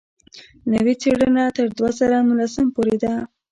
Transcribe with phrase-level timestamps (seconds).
[0.73, 3.13] نوې څېړنه تر دوه زره نولسم پورې ده.